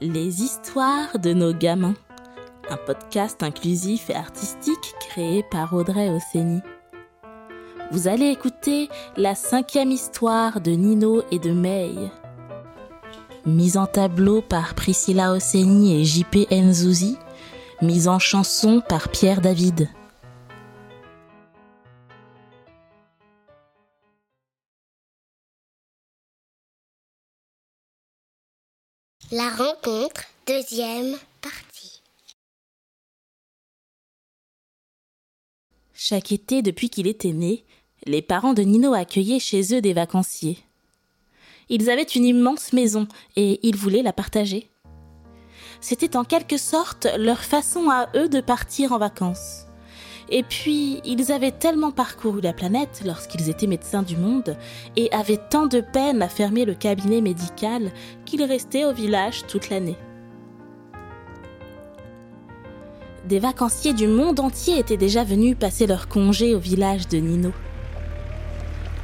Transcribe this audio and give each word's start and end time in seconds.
Les 0.00 0.42
histoires 0.42 1.20
de 1.20 1.32
nos 1.32 1.52
gamins. 1.52 1.94
Un 2.68 2.76
podcast 2.76 3.44
inclusif 3.44 4.10
et 4.10 4.16
artistique 4.16 4.94
créé 4.98 5.44
par 5.52 5.72
Audrey 5.72 6.10
Ossény. 6.10 6.60
Vous 7.92 8.08
allez 8.08 8.26
écouter 8.26 8.88
la 9.16 9.36
cinquième 9.36 9.92
histoire 9.92 10.60
de 10.60 10.72
Nino 10.72 11.22
et 11.30 11.38
de 11.38 11.52
May. 11.52 11.92
Mise 13.46 13.76
en 13.76 13.86
tableau 13.86 14.40
par 14.42 14.74
Priscilla 14.74 15.32
Ossény 15.32 16.00
et 16.00 16.04
JP 16.04 16.50
Nzouzi. 16.50 17.16
Mise 17.80 18.08
en 18.08 18.18
chanson 18.18 18.82
par 18.86 19.10
Pierre 19.10 19.40
David. 19.40 19.88
La 29.36 29.48
rencontre, 29.48 30.26
deuxième 30.46 31.16
partie. 31.42 32.02
Chaque 35.92 36.30
été 36.30 36.62
depuis 36.62 36.88
qu'il 36.88 37.08
était 37.08 37.32
né, 37.32 37.64
les 38.06 38.22
parents 38.22 38.54
de 38.54 38.62
Nino 38.62 38.94
accueillaient 38.94 39.40
chez 39.40 39.74
eux 39.74 39.80
des 39.80 39.92
vacanciers. 39.92 40.58
Ils 41.68 41.90
avaient 41.90 42.02
une 42.02 42.26
immense 42.26 42.72
maison 42.72 43.08
et 43.34 43.58
ils 43.66 43.74
voulaient 43.74 44.04
la 44.04 44.12
partager. 44.12 44.70
C'était 45.80 46.16
en 46.16 46.22
quelque 46.22 46.56
sorte 46.56 47.08
leur 47.18 47.42
façon 47.42 47.90
à 47.90 48.10
eux 48.14 48.28
de 48.28 48.40
partir 48.40 48.92
en 48.92 48.98
vacances. 48.98 49.66
Et 50.28 50.42
puis, 50.42 51.00
ils 51.04 51.32
avaient 51.32 51.50
tellement 51.50 51.90
parcouru 51.90 52.40
la 52.40 52.52
planète 52.52 53.02
lorsqu'ils 53.04 53.50
étaient 53.50 53.66
médecins 53.66 54.02
du 54.02 54.16
monde 54.16 54.56
et 54.96 55.12
avaient 55.12 55.40
tant 55.50 55.66
de 55.66 55.80
peine 55.80 56.22
à 56.22 56.28
fermer 56.28 56.64
le 56.64 56.74
cabinet 56.74 57.20
médical 57.20 57.90
qu'ils 58.24 58.44
restaient 58.44 58.84
au 58.84 58.92
village 58.92 59.46
toute 59.46 59.70
l'année. 59.70 59.96
Des 63.26 63.38
vacanciers 63.38 63.94
du 63.94 64.06
monde 64.06 64.40
entier 64.40 64.78
étaient 64.78 64.98
déjà 64.98 65.24
venus 65.24 65.56
passer 65.58 65.86
leur 65.86 66.08
congé 66.08 66.54
au 66.54 66.58
village 66.58 67.08
de 67.08 67.18
Nino. 67.18 67.52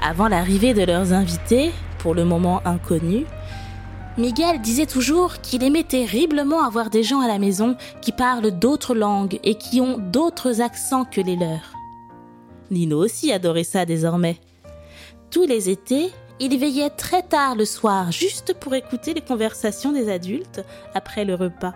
Avant 0.03 0.29
l'arrivée 0.29 0.75
de 0.75 0.83
leurs 0.83 1.13
invités, 1.13 1.71
pour 1.99 2.15
le 2.15 2.25
moment 2.25 2.61
inconnus, 2.67 3.25
Miguel 4.21 4.61
disait 4.61 4.85
toujours 4.85 5.41
qu'il 5.41 5.65
aimait 5.65 5.83
terriblement 5.83 6.63
avoir 6.63 6.91
des 6.91 7.03
gens 7.03 7.21
à 7.21 7.27
la 7.27 7.39
maison 7.39 7.77
qui 8.03 8.13
parlent 8.13 8.51
d'autres 8.51 8.95
langues 8.95 9.41
et 9.45 9.55
qui 9.55 9.81
ont 9.81 9.97
d'autres 9.97 10.61
accents 10.61 11.07
que 11.07 11.23
les 11.23 11.37
leurs. 11.37 11.73
Nino 12.71 13.03
aussi 13.03 13.33
adorait 13.33 13.65
ça 13.65 13.87
désormais. 13.87 14.39
Tous 15.31 15.47
les 15.47 15.71
étés, 15.71 16.11
il 16.39 16.59
veillait 16.59 16.91
très 16.91 17.23
tard 17.23 17.55
le 17.57 17.65
soir 17.65 18.13
juste 18.13 18.53
pour 18.61 18.75
écouter 18.75 19.15
les 19.15 19.23
conversations 19.23 19.91
des 19.91 20.13
adultes 20.13 20.63
après 20.93 21.25
le 21.25 21.35
repas. 21.35 21.73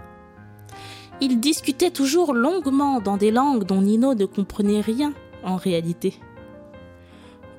Ils 1.22 1.40
discutaient 1.40 1.90
toujours 1.90 2.34
longuement 2.34 3.00
dans 3.00 3.16
des 3.16 3.30
langues 3.30 3.64
dont 3.64 3.80
Nino 3.80 4.12
ne 4.12 4.26
comprenait 4.26 4.82
rien 4.82 5.14
en 5.44 5.56
réalité. 5.56 6.20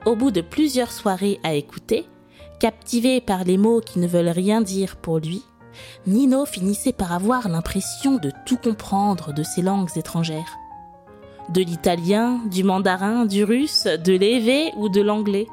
Au 0.06 0.16
bout 0.16 0.30
de 0.30 0.42
plusieurs 0.42 0.92
soirées 0.92 1.40
à 1.44 1.56
écouter, 1.56 2.06
Captivé 2.60 3.20
par 3.20 3.44
les 3.44 3.58
mots 3.58 3.82
qui 3.82 4.00
ne 4.00 4.08
veulent 4.08 4.30
rien 4.30 4.62
dire 4.62 4.96
pour 4.96 5.20
lui, 5.20 5.44
Nino 6.08 6.46
finissait 6.46 6.94
par 6.94 7.12
avoir 7.12 7.50
l'impression 7.50 8.16
de 8.16 8.32
tout 8.46 8.56
comprendre 8.56 9.34
de 9.34 9.44
ces 9.44 9.62
langues 9.62 9.98
étrangères. 9.98 10.58
De 11.50 11.62
l'italien, 11.62 12.40
du 12.50 12.64
mandarin, 12.64 13.26
du 13.26 13.44
russe, 13.44 13.84
de 13.86 14.14
l'évé 14.14 14.72
ou 14.78 14.88
de 14.88 15.02
l'anglais. 15.02 15.48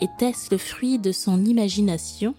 Était-ce 0.00 0.50
le 0.50 0.58
fruit 0.58 0.98
de 0.98 1.10
son 1.10 1.42
imagination? 1.42 2.34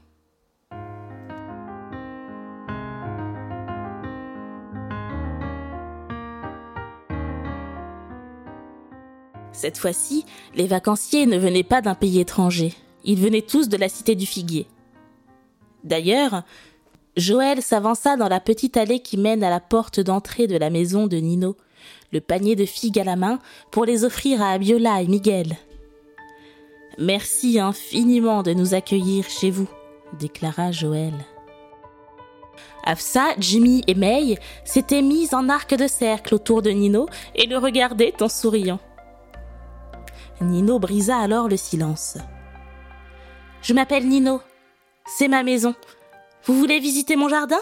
Cette 9.52 9.78
fois-ci, 9.78 10.26
les 10.56 10.68
vacanciers 10.68 11.26
ne 11.26 11.38
venaient 11.38 11.64
pas 11.64 11.82
d'un 11.82 11.94
pays 11.94 12.20
étranger, 12.20 12.74
ils 13.04 13.20
venaient 13.20 13.42
tous 13.42 13.70
de 13.70 13.78
la 13.78 13.90
cité 13.90 14.16
du 14.16 14.26
figuier. 14.26 14.68
D'ailleurs, 15.84 16.44
Joël 17.18 17.62
s'avança 17.62 18.16
dans 18.16 18.30
la 18.30 18.40
petite 18.40 18.78
allée 18.78 19.00
qui 19.00 19.18
mène 19.18 19.44
à 19.44 19.50
la 19.50 19.60
porte 19.60 20.00
d'entrée 20.00 20.48
de 20.48 20.58
la 20.58 20.70
maison 20.70 21.08
de 21.08 21.18
Nino, 21.18 21.58
le 22.14 22.22
panier 22.22 22.56
de 22.56 22.66
figues 22.66 23.00
à 23.00 23.04
la 23.04 23.16
main 23.16 23.40
pour 23.72 23.86
les 23.86 24.06
offrir 24.06 24.42
à 24.42 24.52
Abiola 24.52 25.02
et 25.02 25.08
Miguel. 25.08 25.58
Merci 26.98 27.60
infiniment 27.60 28.44
de 28.44 28.54
nous 28.54 28.74
accueillir 28.74 29.28
chez 29.30 29.50
vous, 29.50 29.68
déclara 30.20 30.72
Joël. 30.72 31.14
Afsa, 32.84 33.34
Jimmy 33.40 33.84
et 33.88 33.96
May 33.96 34.38
s'étaient 34.66 35.02
mis 35.02 35.34
en 35.34 35.50
arc 35.50 35.74
de 35.76 35.88
cercle 35.88 36.36
autour 36.36 36.62
de 36.62 36.70
Nino 36.70 37.08
et 37.36 37.46
le 37.46 37.58
regardaient 37.58 38.22
en 38.22 38.30
souriant. 38.30 38.80
Nino 40.42 40.80
brisa 40.80 41.18
alors 41.18 41.48
le 41.48 41.58
silence. 41.58 42.18
Je 43.62 43.74
m'appelle 43.74 44.08
Nino. 44.08 44.42
C'est 45.06 45.28
ma 45.28 45.44
maison. 45.44 45.76
Vous 46.46 46.54
voulez 46.56 46.80
visiter 46.80 47.16
mon 47.16 47.30
jardin? 47.30 47.60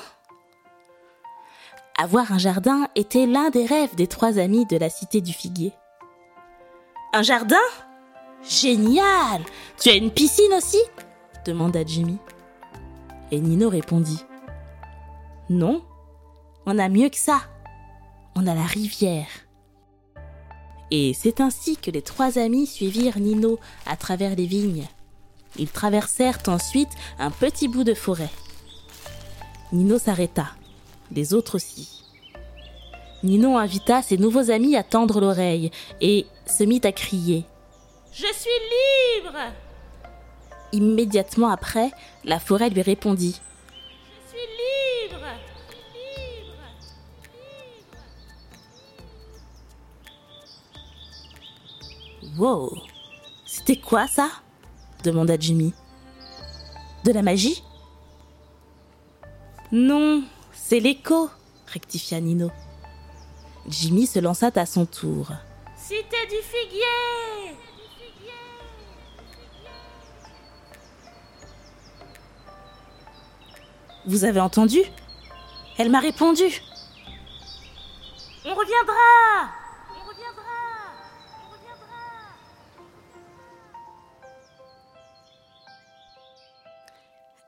Avoir 1.97 2.31
un 2.31 2.37
jardin 2.37 2.87
était 2.95 3.25
l'un 3.25 3.49
des 3.49 3.65
rêves 3.65 3.95
des 3.95 4.07
trois 4.07 4.39
amis 4.39 4.65
de 4.65 4.77
la 4.77 4.89
cité 4.89 5.19
du 5.19 5.33
figuier. 5.33 5.73
Un 7.13 7.23
jardin? 7.23 7.57
Génial 8.41 9.41
Tu 9.77 9.89
as 9.89 9.95
une 9.95 10.11
piscine 10.11 10.53
aussi? 10.53 10.79
demanda 11.45 11.83
Jimmy. 11.85 12.17
Et 13.31 13.39
Nino 13.41 13.69
répondit 13.69 14.23
Non, 15.49 15.83
on 16.65 16.79
a 16.79 16.87
mieux 16.87 17.09
que 17.09 17.17
ça. 17.17 17.41
On 18.35 18.47
a 18.47 18.55
la 18.55 18.63
rivière. 18.63 19.27
Et 20.91 21.13
c'est 21.13 21.41
ainsi 21.41 21.75
que 21.77 21.91
les 21.91 22.01
trois 22.01 22.37
amis 22.39 22.65
suivirent 22.65 23.19
Nino 23.19 23.59
à 23.85 23.97
travers 23.97 24.35
les 24.35 24.45
vignes. 24.45 24.87
Ils 25.57 25.69
traversèrent 25.69 26.39
ensuite 26.47 26.89
un 27.17 27.31
petit 27.31 27.67
bout 27.67 27.83
de 27.83 27.93
forêt. 27.93 28.29
Nino 29.71 29.99
s'arrêta, 29.99 30.47
les 31.11 31.33
autres 31.33 31.55
aussi. 31.55 32.03
Nino 33.23 33.57
invita 33.57 34.01
ses 34.01 34.17
nouveaux 34.17 34.49
amis 34.49 34.75
à 34.75 34.83
tendre 34.83 35.19
l'oreille 35.19 35.71
et 36.01 36.25
se 36.45 36.63
mit 36.63 36.81
à 36.83 36.91
crier. 36.91 37.45
Je 38.11 38.25
suis 38.33 38.49
libre! 39.21 39.37
Immédiatement 40.71 41.49
après, 41.49 41.91
la 42.23 42.39
forêt 42.39 42.69
lui 42.69 42.81
répondit. 42.81 43.41
Je 44.25 44.29
suis 44.29 44.47
libre! 45.09 45.25
Wow! 52.37 52.77
C'était 53.45 53.79
quoi 53.79 54.07
ça? 54.07 54.29
Demanda 55.03 55.37
Jimmy. 55.39 55.73
De 57.03 57.11
la 57.11 57.21
magie? 57.21 57.63
Non, 59.71 60.23
c'est 60.53 60.79
l'écho, 60.79 61.29
rectifia 61.67 62.19
Nino. 62.19 62.49
Jimmy 63.67 64.07
se 64.07 64.19
lança 64.19 64.49
à 64.55 64.65
son 64.65 64.85
tour. 64.85 65.27
Cité 65.77 66.17
du 66.29 66.37
figuier 66.41 66.85
Vous 74.07 74.23
avez 74.23 74.39
entendu? 74.39 74.79
Elle 75.77 75.91
m'a 75.91 75.99
répondu. 75.99 76.43
On 78.43 78.55
reviendra 78.55 79.58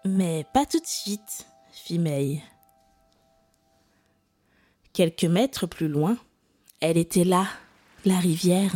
Mais 0.04 0.48
pas 0.52 0.66
tout 0.66 0.80
de 0.80 0.88
suite, 0.88 1.46
fit 1.72 2.00
May. 2.00 2.42
Quelques 4.94 5.26
mètres 5.26 5.68
plus 5.68 5.88
loin, 5.88 6.18
elle 6.80 6.98
était 6.98 7.24
là, 7.24 7.46
la 8.04 8.18
rivière, 8.18 8.72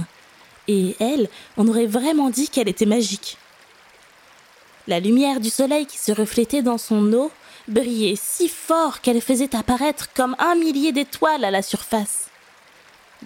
et 0.68 0.96
elle, 1.00 1.28
on 1.58 1.68
aurait 1.68 1.88
vraiment 1.88 2.30
dit 2.30 2.48
qu'elle 2.48 2.70
était 2.70 2.86
magique. 2.86 3.38
La 4.88 5.00
lumière 5.00 5.40
du 5.40 5.50
soleil 5.50 5.88
qui 5.88 5.98
se 5.98 6.12
reflétait 6.12 6.62
dans 6.62 6.78
son 6.78 7.12
eau 7.12 7.32
brillait 7.68 8.16
si 8.16 8.48
fort 8.48 9.02
qu'elle 9.02 9.20
faisait 9.20 9.56
apparaître 9.56 10.14
comme 10.14 10.36
un 10.38 10.54
millier 10.54 10.92
d'étoiles 10.92 11.44
à 11.44 11.50
la 11.50 11.64
surface. 11.64 12.30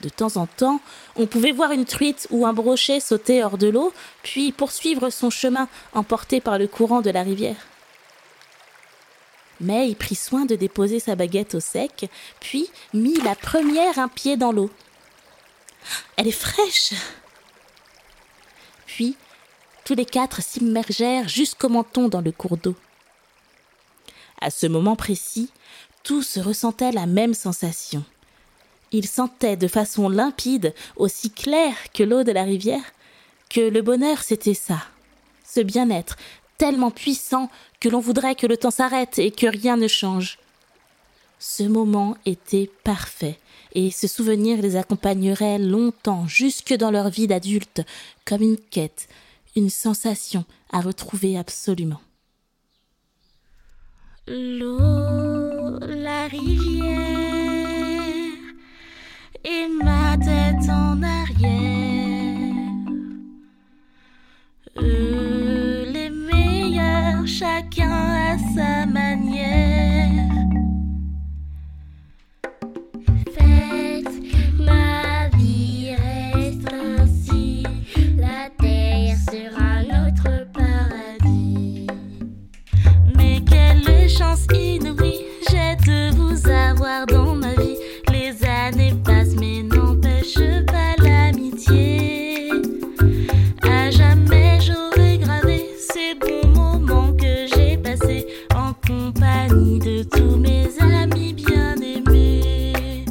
De 0.02 0.08
temps 0.08 0.38
en 0.38 0.46
temps, 0.46 0.80
on 1.18 1.26
pouvait 1.26 1.52
voir 1.52 1.74
une 1.74 1.84
truite 1.84 2.28
ou 2.30 2.46
un 2.46 2.54
brochet 2.54 3.02
sauter 3.02 3.44
hors 3.44 3.58
de 3.58 3.68
l'eau, 3.68 3.92
puis 4.24 4.54
poursuivre 4.54 5.10
son 5.10 5.30
chemin 5.30 5.68
emporté 5.94 6.40
par 6.40 6.58
le 6.58 6.68
courant 6.68 7.02
de 7.02 7.10
la 7.10 7.24
rivière. 7.24 7.58
May 9.60 9.94
prit 9.96 10.16
soin 10.16 10.46
de 10.46 10.56
déposer 10.56 11.00
sa 11.00 11.16
baguette 11.16 11.56
au 11.56 11.60
sec, 11.60 12.10
puis 12.40 12.70
mit 12.94 13.16
la 13.22 13.36
première 13.36 14.00
un 14.00 14.08
pied 14.08 14.38
dans 14.38 14.52
l'eau. 14.52 14.70
Elle 16.16 16.28
est 16.28 16.32
fraîche. 16.32 16.94
Puis 18.86 19.16
tous 19.86 19.96
les 19.96 20.06
quatre 20.06 20.42
s'immergèrent 20.42 21.28
jusqu'au 21.28 21.70
menton 21.70 22.10
dans 22.10 22.22
le 22.22 22.32
cours 22.32 22.58
d'eau. 22.58 22.76
À 24.40 24.52
ce 24.52 24.68
moment 24.68 24.96
précis, 24.96 25.52
tous 26.04 26.38
ressentaient 26.38 26.92
la 26.92 27.06
même 27.06 27.34
sensation. 27.34 28.04
Ils 28.92 29.08
sentaient 29.08 29.58
de 29.58 29.68
façon 29.68 30.10
limpide, 30.10 30.74
aussi 30.96 31.32
claire 31.32 31.76
que 31.94 32.04
l'eau 32.04 32.24
de 32.24 32.32
la 32.32 32.44
rivière, 32.44 32.94
que 33.50 33.62
le 33.62 33.82
bonheur 33.82 34.24
c'était 34.24 34.54
ça, 34.54 34.80
ce 35.44 35.60
bien-être 35.60 36.16
tellement 36.60 36.92
puissant 36.92 37.50
que 37.80 37.90
l'on 37.90 38.02
voudrait 38.02 38.36
que 38.36 38.46
le 38.46 38.58
temps 38.58 38.70
s'arrête 38.70 39.18
et 39.18 39.32
que 39.32 39.48
rien 39.48 39.78
ne 39.78 39.88
change. 39.88 40.38
Ce 41.40 41.64
moment 41.64 42.18
était 42.26 42.70
parfait, 42.84 43.40
et 43.74 43.90
ce 43.92 44.08
souvenir 44.08 44.62
les 44.62 44.76
accompagnerait 44.76 45.58
longtemps, 45.58 46.28
jusque 46.28 46.76
dans 46.76 46.92
leur 46.92 47.10
vie 47.10 47.28
d'adulte, 47.28 47.82
comme 48.26 48.42
une 48.42 48.58
quête, 48.58 49.08
une 49.56 49.70
sensation 49.70 50.44
à 50.72 50.82
retrouver 50.82 51.38
absolument. 51.38 52.02
En 98.56 98.74
compagnie 98.88 99.80
de 99.80 100.04
tous 100.04 100.38
mes 100.38 100.68
amis 100.80 101.34
bien-aimés. 101.34 103.06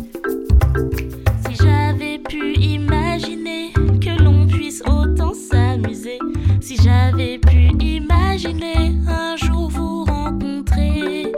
Si 1.46 1.55
j'avais 1.62 2.19
pu 2.19 2.55
imaginer 2.55 3.73
que 4.00 4.23
l'on 4.23 4.46
puisse 4.46 4.82
autant 4.87 5.32
s'amuser, 5.35 6.19
si 6.61 6.76
j'avais 6.76 7.38
pu 7.38 7.70
imaginer 7.81 8.96
un 9.08 9.37
jour 9.37 9.69
vous 9.70 10.05
rencontrer, 10.05 11.32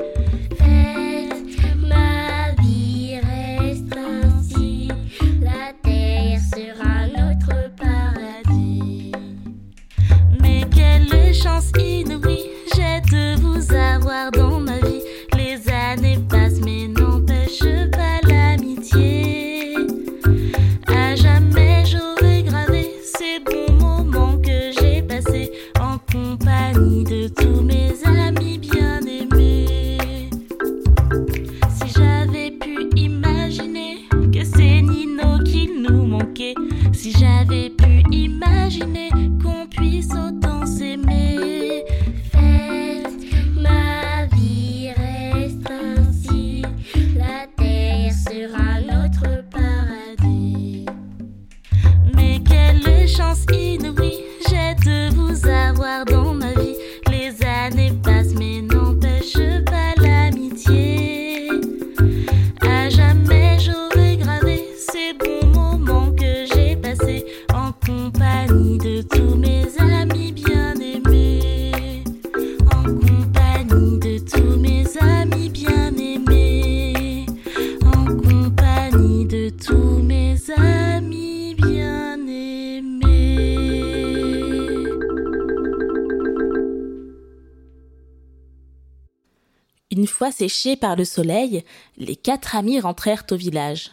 Faites 11.73 12.50
séchés 90.31 90.77
par 90.77 90.97
le 90.97 91.05
soleil, 91.05 91.65
les 91.97 92.17
quatre 92.17 92.55
amis 92.55 92.79
rentrèrent 92.79 93.25
au 93.31 93.37
village. 93.37 93.93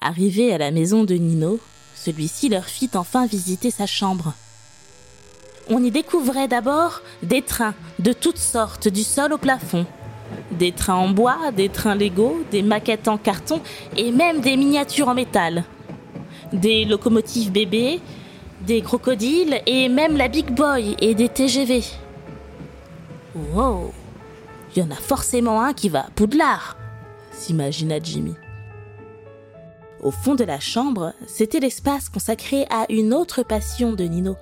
Arrivés 0.00 0.52
à 0.54 0.58
la 0.58 0.70
maison 0.70 1.04
de 1.04 1.14
Nino, 1.14 1.60
celui-ci 1.94 2.48
leur 2.48 2.64
fit 2.64 2.90
enfin 2.94 3.26
visiter 3.26 3.70
sa 3.70 3.86
chambre. 3.86 4.32
On 5.68 5.84
y 5.84 5.90
découvrait 5.90 6.48
d'abord 6.48 7.02
des 7.22 7.42
trains 7.42 7.74
de 7.98 8.12
toutes 8.14 8.38
sortes, 8.38 8.88
du 8.88 9.02
sol 9.02 9.34
au 9.34 9.38
plafond. 9.38 9.84
Des 10.52 10.72
trains 10.72 10.94
en 10.94 11.10
bois, 11.10 11.52
des 11.54 11.68
trains 11.68 11.94
Lego, 11.94 12.42
des 12.50 12.62
maquettes 12.62 13.08
en 13.08 13.18
carton 13.18 13.60
et 13.96 14.10
même 14.12 14.40
des 14.40 14.56
miniatures 14.56 15.08
en 15.08 15.14
métal. 15.14 15.64
Des 16.52 16.86
locomotives 16.86 17.52
bébés, 17.52 18.00
des 18.62 18.80
crocodiles 18.80 19.60
et 19.66 19.88
même 19.88 20.16
la 20.16 20.28
Big 20.28 20.50
Boy 20.50 20.96
et 21.00 21.14
des 21.14 21.28
TGV. 21.28 21.82
Wow! 23.34 23.92
Il 24.78 24.82
y 24.82 24.84
en 24.84 24.92
a 24.92 24.94
forcément 24.94 25.60
un 25.60 25.72
qui 25.72 25.88
va 25.88 26.02
à 26.02 26.10
Poudlard, 26.10 26.76
s'imagina 27.32 27.98
Jimmy. 28.00 28.36
Au 30.00 30.12
fond 30.12 30.36
de 30.36 30.44
la 30.44 30.60
chambre, 30.60 31.14
c'était 31.26 31.58
l'espace 31.58 32.08
consacré 32.08 32.64
à 32.70 32.86
une 32.88 33.12
autre 33.12 33.42
passion 33.42 33.92
de 33.92 34.04
Nino. 34.04 34.36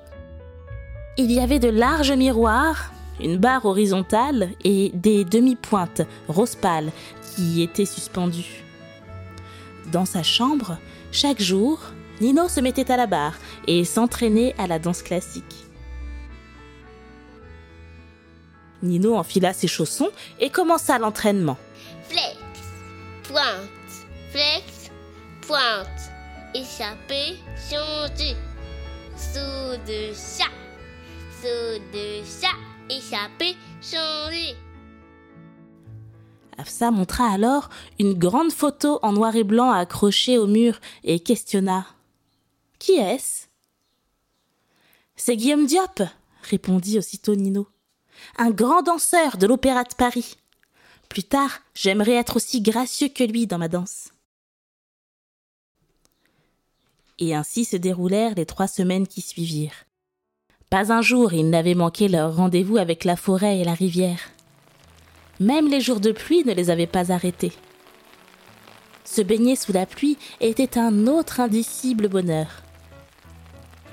Il 1.17 1.33
y 1.33 1.41
avait 1.41 1.59
de 1.59 1.71
larges 1.71 2.13
miroirs, 2.13 2.93
une 3.19 3.39
barre 3.39 3.65
horizontale 3.65 4.51
et 4.63 4.91
des 4.93 5.25
demi-pointes 5.25 6.03
rose 6.29 6.55
pâle 6.55 6.93
qui 7.35 7.63
étaient 7.63 7.87
suspendues. 7.87 8.63
Dans 9.91 10.05
sa 10.05 10.23
chambre, 10.23 10.77
chaque 11.13 11.41
jour, 11.41 11.81
Nino 12.21 12.51
se 12.51 12.61
mettait 12.61 12.91
à 12.91 12.99
la 12.99 13.07
barre 13.07 13.39
et 13.67 13.87
s'entraînait 13.87 14.55
à 14.59 14.67
la 14.67 14.79
danse 14.79 15.01
classique. 15.01 15.66
Nino 18.83 19.17
enfila 19.17 19.53
ses 19.53 19.69
chaussons 19.69 20.11
et 20.41 20.51
commença 20.51 20.99
l'entraînement. 20.99 21.59
Flex, 22.09 22.37
pointe, 23.25 24.07
flex, 24.31 24.91
pointe, 25.47 26.13
échappé, 26.55 27.37
changer. 27.71 28.37
Saut 29.17 29.77
de 29.87 30.13
chat, 30.13 30.53
saut 31.41 31.79
de 31.93 32.23
chat, 32.23 32.57
échappé, 32.91 33.57
changer. 33.81 34.57
Afsa 36.59 36.91
montra 36.91 37.31
alors 37.31 37.69
une 37.99 38.15
grande 38.15 38.53
photo 38.53 38.99
en 39.03 39.13
noir 39.13 39.37
et 39.37 39.45
blanc 39.45 39.71
accrochée 39.71 40.39
au 40.39 40.47
mur 40.47 40.79
et 41.05 41.21
questionna. 41.21 41.87
Qui 42.79 42.93
est-ce? 42.93 43.47
C'est 45.17 45.37
Guillaume 45.37 45.67
Diop, 45.67 46.03
répondit 46.43 46.99
aussitôt 46.99 47.35
Nino. 47.35 47.67
Un 48.39 48.51
grand 48.51 48.83
danseur 48.83 49.37
de 49.37 49.47
l'Opéra 49.47 49.85
de 49.85 49.95
Paris. 49.95 50.37
Plus 51.09 51.25
tard, 51.25 51.61
j'aimerais 51.75 52.15
être 52.15 52.37
aussi 52.37 52.61
gracieux 52.61 53.09
que 53.09 53.25
lui 53.25 53.47
dans 53.47 53.59
ma 53.59 53.69
danse. 53.69 54.11
Et 57.19 57.35
ainsi 57.35 57.65
se 57.65 57.77
déroulèrent 57.77 58.35
les 58.35 58.47
trois 58.47 58.69
semaines 58.69 59.07
qui 59.07 59.23
suivirent. 59.23 59.85
Pas 60.69 60.93
un 60.93 61.01
jour 61.01 61.33
ils 61.33 61.49
n'avaient 61.49 61.75
manqué 61.75 62.09
leur 62.09 62.37
rendez-vous 62.37 62.77
avec 62.77 63.05
la 63.05 63.17
forêt 63.17 63.59
et 63.59 63.65
la 63.65 63.75
rivière. 63.75 64.21
Même 65.39 65.69
les 65.71 65.81
jours 65.81 66.01
de 66.01 66.13
pluie 66.13 66.45
ne 66.45 66.53
les 66.53 66.71
avaient 66.71 66.87
pas 66.87 67.13
arrêtés. 67.13 67.53
Se 69.05 69.23
baigner 69.23 69.55
sous 69.55 69.73
la 69.73 69.87
pluie 69.87 70.19
était 70.41 70.79
un 70.79 71.07
autre 71.07 71.41
indicible 71.41 72.09
bonheur. 72.09 72.49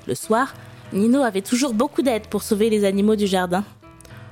Le 0.07 0.15
soir, 0.15 0.53
Nino 0.91 1.21
avait 1.21 1.41
toujours 1.41 1.73
beaucoup 1.73 2.01
d'aide 2.01 2.27
pour 2.27 2.43
sauver 2.43 2.69
les 2.69 2.83
animaux 2.83 3.15
du 3.15 3.27
jardin. 3.27 3.63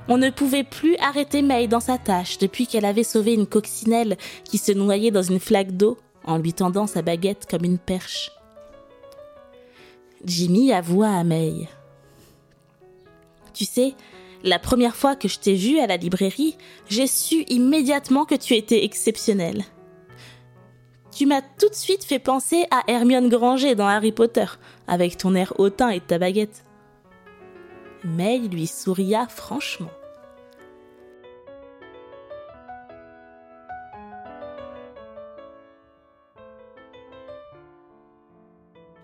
On 0.08 0.18
ne 0.18 0.30
pouvait 0.30 0.64
plus 0.64 0.96
arrêter 0.96 1.42
May 1.42 1.68
dans 1.68 1.80
sa 1.80 1.96
tâche 1.96 2.38
depuis 2.38 2.66
qu'elle 2.66 2.84
avait 2.84 3.04
sauvé 3.04 3.34
une 3.34 3.46
coccinelle 3.46 4.16
qui 4.44 4.58
se 4.58 4.72
noyait 4.72 5.12
dans 5.12 5.22
une 5.22 5.40
flaque 5.40 5.76
d'eau 5.76 5.96
en 6.24 6.38
lui 6.38 6.52
tendant 6.52 6.86
sa 6.86 7.02
baguette 7.02 7.46
comme 7.48 7.64
une 7.64 7.78
perche. 7.78 8.30
Jimmy 10.24 10.72
avoua 10.72 11.08
à 11.08 11.24
May. 11.24 11.68
Tu 13.54 13.64
sais, 13.64 13.94
la 14.44 14.58
première 14.58 14.96
fois 14.96 15.14
que 15.14 15.28
je 15.28 15.38
t'ai 15.38 15.54
vue 15.54 15.78
à 15.78 15.86
la 15.86 15.96
librairie, 15.96 16.56
j'ai 16.88 17.06
su 17.06 17.44
immédiatement 17.48 18.24
que 18.24 18.34
tu 18.34 18.54
étais 18.54 18.84
exceptionnelle. 18.84 19.64
Tu 21.14 21.26
m'as 21.26 21.42
tout 21.42 21.68
de 21.68 21.74
suite 21.74 22.04
fait 22.04 22.18
penser 22.18 22.64
à 22.70 22.82
Hermione 22.88 23.28
Granger 23.28 23.74
dans 23.74 23.86
Harry 23.86 24.12
Potter, 24.12 24.46
avec 24.88 25.16
ton 25.18 25.34
air 25.34 25.52
hautain 25.58 25.90
et 25.90 26.00
ta 26.00 26.18
baguette. 26.18 26.64
May 28.04 28.40
lui 28.40 28.66
souria 28.66 29.28
franchement. 29.28 29.90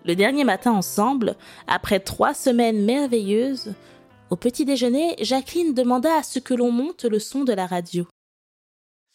Le 0.03 0.15
dernier 0.15 0.43
matin 0.43 0.71
ensemble, 0.71 1.35
après 1.67 1.99
trois 1.99 2.33
semaines 2.33 2.83
merveilleuses, 2.83 3.73
au 4.29 4.35
petit 4.35 4.65
déjeuner, 4.65 5.15
Jacqueline 5.19 5.73
demanda 5.73 6.17
à 6.17 6.23
ce 6.23 6.39
que 6.39 6.53
l'on 6.53 6.71
monte 6.71 7.05
le 7.05 7.19
son 7.19 7.43
de 7.43 7.53
la 7.53 7.67
radio. 7.67 8.05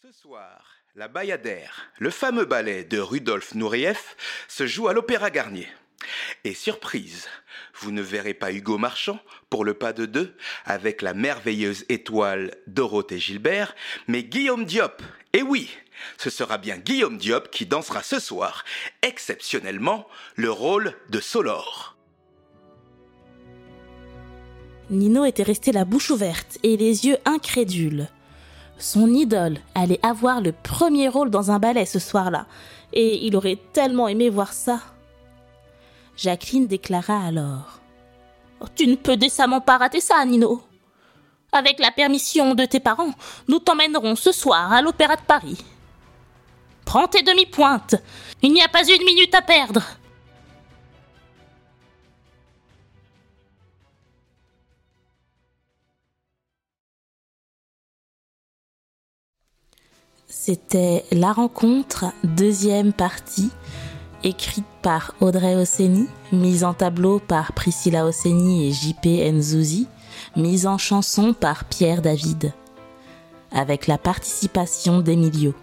Ce 0.03 0.13
soir, 0.13 0.65
la 0.95 1.09
Bayadère, 1.09 1.91
le 1.99 2.11
fameux 2.11 2.45
ballet 2.47 2.85
de 2.85 2.99
Rudolf 3.01 3.55
Nureyev, 3.55 4.01
se 4.49 4.67
joue 4.67 4.89
à 4.89 4.93
l'Opéra 4.93 5.31
Garnier. 5.31 5.69
Et 6.45 6.55
surprise, 6.55 7.27
vous 7.81 7.91
ne 7.91 8.03
verrez 8.03 8.35
pas 8.35 8.53
Hugo 8.53 8.79
Marchand 8.79 9.19
pour 9.51 9.65
le 9.65 9.75
pas 9.75 9.93
de 9.93 10.07
deux 10.07 10.35
avec 10.65 11.03
la 11.03 11.15
merveilleuse 11.15 11.85
étoile 11.89 12.55
Dorothée 12.67 13.19
Gilbert, 13.19 13.75
mais 14.09 14.25
Guillaume 14.25 14.65
Diop. 14.65 15.03
Et 15.33 15.43
oui, 15.43 15.71
ce 16.19 16.31
sera 16.31 16.59
bien 16.59 16.79
Guillaume 16.79 17.19
Diop 17.19 17.51
qui 17.51 17.67
dansera 17.67 18.03
ce 18.03 18.21
soir, 18.21 18.65
exceptionnellement, 19.03 20.07
le 20.37 20.51
rôle 20.51 20.95
de 21.11 21.21
Solor. 21.21 21.97
Nino 24.91 25.25
était 25.25 25.43
resté 25.43 25.73
la 25.73 25.85
bouche 25.85 26.11
ouverte 26.11 26.59
et 26.63 26.77
les 26.77 27.07
yeux 27.07 27.17
incrédules. 27.25 28.09
Son 28.79 29.15
idole 29.15 29.59
allait 29.75 30.05
avoir 30.05 30.41
le 30.41 30.53
premier 30.53 31.09
rôle 31.09 31.31
dans 31.31 31.51
un 31.51 31.59
ballet 31.59 31.87
ce 31.87 31.99
soir-là, 31.99 32.47
et 32.93 33.25
il 33.27 33.35
aurait 33.37 33.59
tellement 33.73 34.09
aimé 34.09 34.29
voir 34.29 34.53
ça. 34.53 34.81
Jacqueline 36.17 36.67
déclara 36.67 37.27
alors. 37.27 37.81
Oh, 38.61 38.67
tu 38.75 38.87
ne 38.87 38.95
peux 38.95 39.17
décemment 39.17 39.61
pas 39.61 39.79
rater 39.79 40.01
ça, 40.01 40.25
Nino. 40.25 40.63
Avec 41.53 41.79
la 41.79 41.91
permission 41.91 42.55
de 42.55 42.65
tes 42.65 42.81
parents, 42.81 43.15
nous 43.49 43.59
t'emmènerons 43.59 44.17
ce 44.17 44.33
soir 44.33 44.73
à 44.73 44.83
l'Opéra 44.83 45.17
de 45.17 45.23
Paris. 45.23 45.59
Prends 46.85 47.09
tes 47.09 47.23
demi-pointes. 47.23 47.97
Il 48.43 48.53
n'y 48.53 48.63
a 48.63 48.69
pas 48.69 48.87
une 48.87 49.05
minute 49.05 49.35
à 49.35 49.43
perdre. 49.43 49.83
C'était 60.47 61.05
La 61.11 61.33
rencontre, 61.33 62.07
deuxième 62.23 62.93
partie, 62.93 63.51
écrite 64.25 64.65
par 64.83 65.15
Audrey 65.21 65.55
Osseni, 65.55 66.09
mise 66.33 66.65
en 66.65 66.75
tableau 66.75 67.21
par 67.21 67.53
Priscilla 67.53 68.05
Osseni 68.07 68.67
et 68.67 68.73
JP 68.73 69.07
Nzouzi, 69.33 69.87
mise 70.35 70.67
en 70.67 70.79
chanson 70.79 71.35
par 71.35 71.67
Pierre 71.67 72.03
David, 72.03 72.53
avec 73.53 73.87
la 73.87 73.99
participation 73.99 75.01
d'Emilio. 75.01 75.55